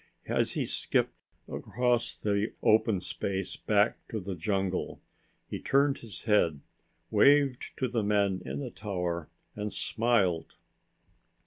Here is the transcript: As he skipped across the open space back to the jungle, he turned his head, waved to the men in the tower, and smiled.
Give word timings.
As 0.29 0.53
he 0.53 0.65
skipped 0.65 1.13
across 1.47 2.15
the 2.15 2.53
open 2.63 3.01
space 3.01 3.55
back 3.55 3.99
to 4.07 4.19
the 4.19 4.33
jungle, 4.33 4.99
he 5.47 5.59
turned 5.59 5.99
his 5.99 6.23
head, 6.23 6.61
waved 7.11 7.77
to 7.77 7.87
the 7.87 8.01
men 8.03 8.41
in 8.43 8.61
the 8.61 8.71
tower, 8.71 9.29
and 9.55 9.71
smiled. 9.71 10.55